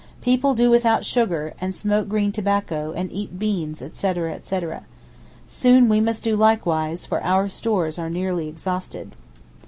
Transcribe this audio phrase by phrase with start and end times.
[0.19, 4.81] People do without sugar, and smoke green tobacco, and eat beans, etc., etc.
[5.45, 9.11] Soon we must do likewise, for our stores are nearly exhausted.